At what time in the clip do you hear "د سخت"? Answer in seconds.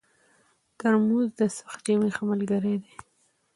1.39-1.79